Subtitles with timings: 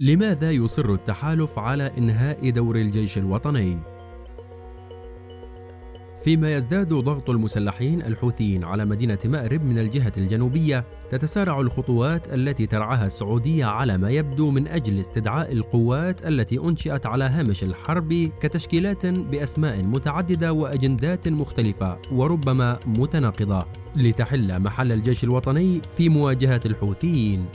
[0.00, 3.78] لماذا يصر التحالف على إنهاء دور الجيش الوطني؟
[6.24, 13.06] فيما يزداد ضغط المسلحين الحوثيين على مدينة مأرب من الجهة الجنوبية تتسارع الخطوات التي ترعاها
[13.06, 19.82] السعودية على ما يبدو من أجل استدعاء القوات التي أنشئت على هامش الحرب كتشكيلات بأسماء
[19.82, 27.46] متعددة وأجندات مختلفة وربما متناقضة لتحل محل الجيش الوطني في مواجهة الحوثيين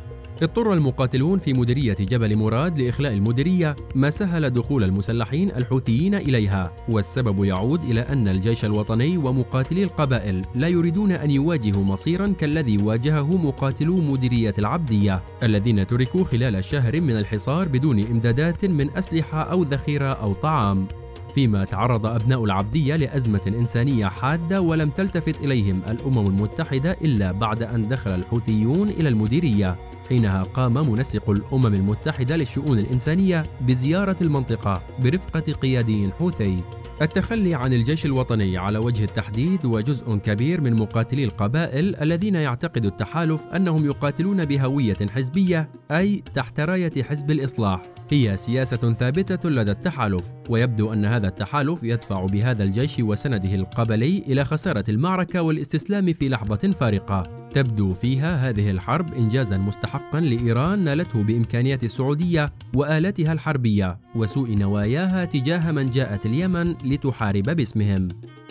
[0.42, 7.44] اضطر المقاتلون في مديرية جبل مراد لإخلاء المديرية ما سهل دخول المسلحين الحوثيين إليها والسبب
[7.44, 14.02] يعود إلى أن الجيش الوطني ومقاتلي القبائل لا يريدون أن يواجهوا مصيرا كالذي واجهه مقاتلو
[14.02, 20.34] مديرية العبدية الذين تركوا خلال شهر من الحصار بدون إمدادات من أسلحة أو ذخيرة أو
[20.34, 20.88] طعام.
[21.36, 27.88] فيما تعرض أبناء العبدية لأزمة إنسانية حادة ولم تلتفت إليهم الأمم المتحدة إلا بعد أن
[27.88, 29.78] دخل الحوثيون إلى المديرية
[30.10, 36.58] حينها قام منسق الأمم المتحدة للشؤون الإنسانية بزيارة المنطقة برفقة قيادي حوثي.
[37.02, 43.46] التخلي عن الجيش الوطني على وجه التحديد وجزء كبير من مقاتلي القبائل الذين يعتقد التحالف
[43.48, 47.82] أنهم يقاتلون بهوية حزبية أي تحت راية حزب الإصلاح.
[48.12, 54.46] هي سياسة ثابتة لدى التحالف ويبدو أن هذا التحالف يدفع بهذا الجيش وسنده القبلي إلى
[54.46, 57.24] خسارة المعركة والاستسلام في لحظة فارقة.
[57.54, 65.72] تبدو فيها هذه الحرب إنجازا مستحقا لإيران نالته بإمكانيات السعودية وآلتها الحربية وسوء نواياها تجاه
[65.72, 68.08] من جاءت اليمن لتحارب باسمهم.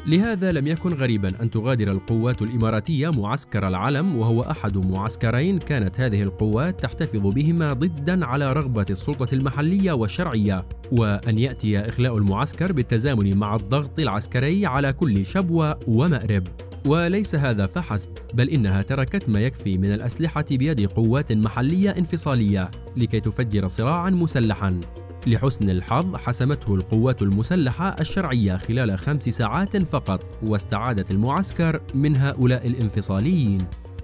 [0.06, 6.22] لهذا لم يكن غريبا أن تغادر القوات الإماراتية معسكر العلم وهو أحد معسكرين كانت هذه
[6.22, 10.66] القوات تحتفظ بهما ضدا على رغبة السلطة المحلية والشرعية.
[10.92, 16.42] وأن يأتي إخلاء المعسكر بالتزامن مع الضغط العسكري على كل شبوة ومأرب.
[16.86, 23.20] وليس هذا فحسب بل إنها تركت ما يكفي من الأسلحة بيد قوات محلية انفصالية لكي
[23.20, 24.80] تفجر صراعا مسلحا.
[25.26, 33.58] لحسن الحظ حسمته القوات المسلحة الشرعية خلال خمس ساعات فقط واستعادت المعسكر من هؤلاء الانفصاليين.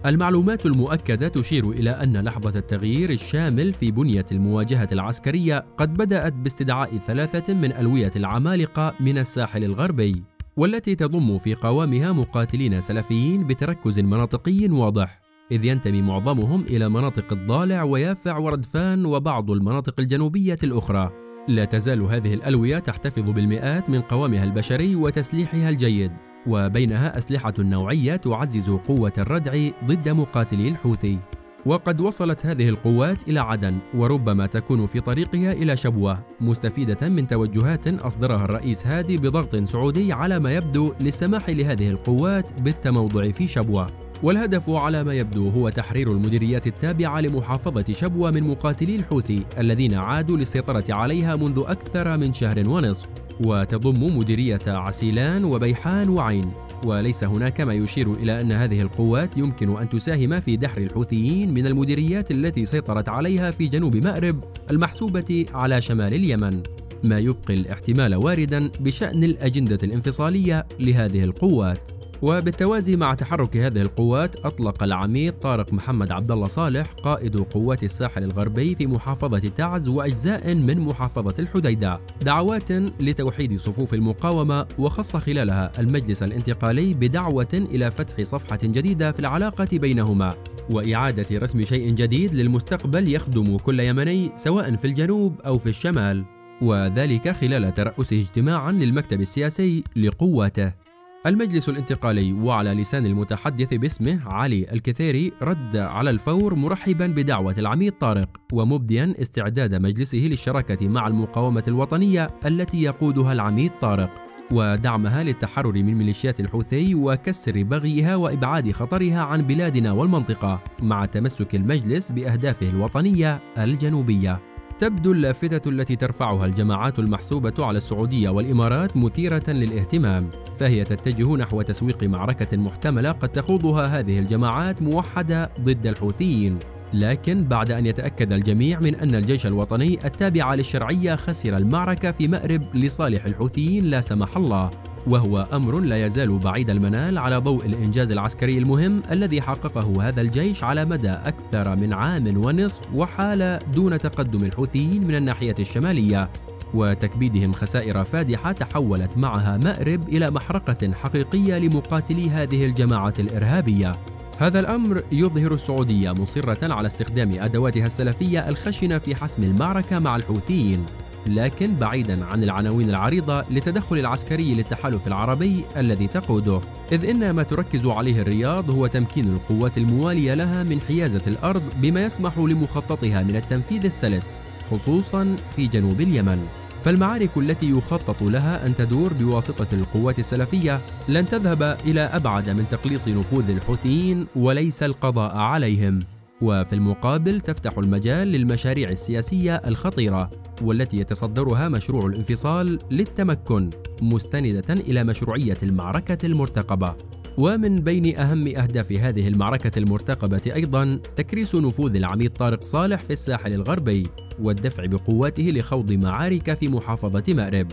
[0.06, 6.98] المعلومات المؤكدة تشير إلى أن لحظة التغيير الشامل في بنية المواجهة العسكرية قد بدأت باستدعاء
[6.98, 10.22] ثلاثة من ألوية العمالقة من الساحل الغربي
[10.56, 15.27] والتي تضم في قوامها مقاتلين سلفيين بتركز مناطقي واضح.
[15.52, 21.10] إذ ينتمي معظمهم إلى مناطق الضالع ويافع وردفان وبعض المناطق الجنوبية الأخرى.
[21.48, 26.12] لا تزال هذه الألوية تحتفظ بالمئات من قوامها البشري وتسليحها الجيد
[26.46, 31.18] وبينها أسلحة نوعية تعزز قوة الردع ضد مقاتلي الحوثي.
[31.66, 37.88] وقد وصلت هذه القوات إلى عدن وربما تكون في طريقها إلى شبوة مستفيدة من توجهات
[37.88, 44.07] أصدرها الرئيس هادي بضغط سعودي على ما يبدو للسماح لهذه القوات بالتموضع في شبوة.
[44.22, 50.36] والهدف على ما يبدو هو تحرير المديريات التابعة لمحافظة شبوة من مقاتلي الحوثي الذين عادوا
[50.36, 53.08] للسيطرة عليها منذ أكثر من شهر ونصف.
[53.40, 56.52] وتضم مديرية عسيلان وبيحان وعين.
[56.84, 61.66] وليس هناك ما يشير إلى أن هذه القوات يمكن أن تساهم في دحر الحوثيين من
[61.66, 66.62] المديريات التي سيطرت عليها في جنوب مأرب المحسوبة على شمال اليمن.
[67.04, 71.97] ما يبقي الاحتمال واردا بشأن الأجندة الانفصالية لهذه القوات.
[72.22, 78.24] وبالتوازي مع تحرك هذه القوات أطلق العميد طارق محمد عبد الله صالح قائد قوات الساحل
[78.24, 82.00] الغربي في محافظة تعز وأجزاء من محافظة الحديدة.
[82.22, 89.68] دعوات لتوحيد صفوف المقاومة وخص خلالها المجلس الانتقالي بدعوة إلى فتح صفحة جديدة في العلاقة
[89.72, 90.34] بينهما
[90.70, 96.24] وإعادة رسم شيء جديد للمستقبل يخدم كل يمني سواء في الجنوب أو في الشمال
[96.62, 100.87] وذلك خلال ترأسه اجتماعا للمكتب السياسي لقواته
[101.28, 108.28] المجلس الانتقالي وعلى لسان المتحدث باسمه علي الكثيري رد على الفور مرحبا بدعوة العميد طارق
[108.52, 114.10] ومبديا استعداد مجلسه للشراكة مع المقاومة الوطنية التي يقودها العميد طارق
[114.50, 122.12] ودعمها للتحرر من ميليشيات الحوثي وكسر بغيها وإبعاد خطرها عن بلادنا والمنطقة مع تمسك المجلس
[122.12, 124.40] بأهدافه الوطنية الجنوبية.
[124.80, 132.04] تبدو اللافتة التي ترفعها الجماعات المحسوبة على السعودية والإمارات مثيرة للاهتمام، فهي تتجه نحو تسويق
[132.04, 136.58] معركة محتملة قد تخوضها هذه الجماعات موحدة ضد الحوثيين،
[136.94, 142.62] لكن بعد أن يتأكد الجميع من أن الجيش الوطني التابع للشرعية خسر المعركة في مأرب
[142.74, 144.70] لصالح الحوثيين لا سمح الله،
[145.08, 150.64] وهو أمر لا يزال بعيد المنال على ضوء الإنجاز العسكري المهم الذي حققه هذا الجيش
[150.64, 156.30] على مدى أكثر من عام ونصف وحال دون تقدم الحوثيين من الناحية الشمالية
[156.74, 163.92] وتكبيدهم خسائر فادحة تحولت معها مأرب إلى محرقة حقيقية لمقاتلي هذه الجماعة الإرهابية.
[164.38, 170.86] هذا الأمر يظهر السعودية مصرة على استخدام أدواتها السلفية الخشنة في حسم المعركة مع الحوثيين.
[171.26, 176.60] لكن بعيدا عن العناوين العريضة للتدخل العسكري للتحالف العربي الذي تقوده.
[176.92, 182.04] إذ إن ما تركز عليه الرياض هو تمكين القوات الموالية لها من حيازة الأرض بما
[182.04, 184.36] يسمح لمخططها من التنفيذ السلس
[184.70, 186.46] خصوصا في جنوب اليمن.
[186.84, 193.08] فالمعارك التي يخطط لها أن تدور بواسطة القوات السلفية لن تذهب إلى أبعد من تقليص
[193.08, 196.00] نفوذ الحوثيين وليس القضاء عليهم.
[196.42, 200.30] وفي المقابل تفتح المجال للمشاريع السياسية الخطيرة
[200.62, 203.70] والتي يتصدرها مشروع الانفصال للتمكن
[204.02, 206.94] مستندة إلى مشروعية المعركة المرتقبة.
[207.38, 213.54] ومن بين أهم أهداف هذه المعركة المرتقبة أيضا تكريس نفوذ العميد طارق صالح في الساحل
[213.54, 214.02] الغربي
[214.40, 217.68] والدفع بقواته لخوض معارك في محافظة مأرب.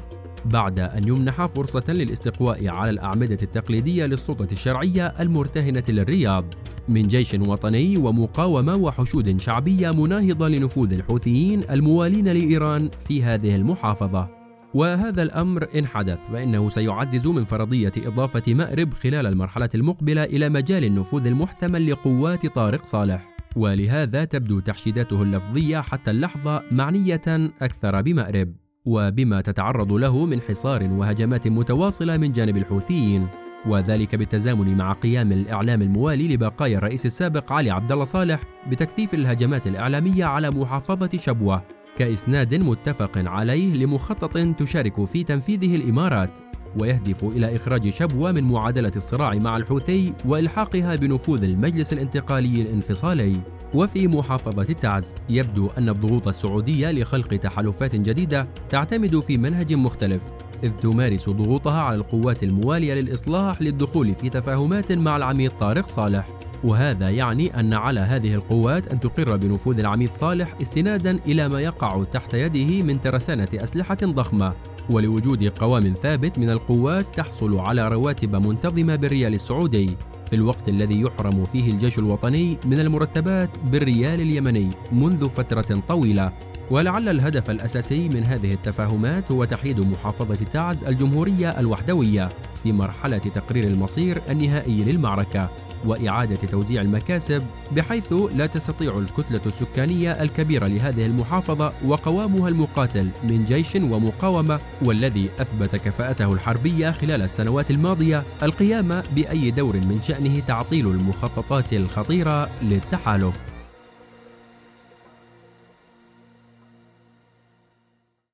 [0.46, 6.54] بعد أن يمنح فرصة للاستقواء على الأعمدة التقليدية للسلطة الشرعية المرتهنة للرياض.
[6.88, 14.28] من جيش وطني ومقاومة وحشود شعبية مناهضة لنفوذ الحوثيين الموالين لإيران في هذه المحافظة.
[14.74, 20.84] وهذا الأمر إن حدث فإنه سيعزز من فرضية إضافة مأرب خلال المرحلة المقبلة إلى مجال
[20.84, 23.36] النفوذ المحتمل لقوات طارق صالح.
[23.56, 28.56] ولهذا تبدو تحشيداته اللفظية حتى اللحظة معنية أكثر بمأرب.
[28.86, 33.28] وبما تتعرض له من حصار وهجمات متواصلة من جانب الحوثيين.
[33.68, 38.40] وذلك بالتزامن مع قيام الإعلام الموالي لبقايا الرئيس السابق علي عبد الله صالح
[38.72, 41.64] بتكثيف الهجمات الإعلامية على محافظة شبوة
[41.98, 46.40] كإسناد متفق عليه لمخطط تشارك في تنفيذه الإمارات
[46.80, 53.34] ويهدف إلى إخراج شبوة من معادلة الصراع مع الحوثي وإلحاقها بنفوذ المجلس الانتقالي الانفصالي.
[53.74, 60.22] وفي محافظة تعز يبدو أن الضغوط السعودية لخلق تحالفات جديدة تعتمد في منهج مختلف.
[60.64, 66.28] إذ تمارس ضغوطها على القوات الموالية للإصلاح للدخول في تفاهمات مع العميد طارق صالح.
[66.64, 72.04] وهذا يعني أن على هذه القوات أن تقر بنفوذ العميد صالح استنادا إلى ما يقع
[72.04, 74.54] تحت يده من ترسانة أسلحة ضخمة.
[74.90, 79.98] ولوجود قوام ثابت من القوات تحصل على رواتب منتظمة بالريال السعودي.
[80.30, 86.32] في الوقت الذي يحرم فيه الجيش الوطني من المرتبات بالريال اليمني منذ فترة طويلة.
[86.72, 92.30] ولعل الهدف الأساسي من هذه التفاهمات هو تحييد محافظة تعز الجمهورية الوحدوية
[92.64, 95.50] في مرحلة تقرير المصير النهائي للمعركة
[95.86, 103.76] وإعادة توزيع المكاسب بحيث لا تستطيع الكتلة السكانية الكبيرة لهذه المحافظة وقوامها المقاتل من جيش
[103.76, 111.74] ومقاومة والذي أثبت كفاءته الحربية خلال السنوات الماضية القيام بأي دور من شأنه تعطيل المخططات
[111.74, 113.55] الخطيرة للتحالف.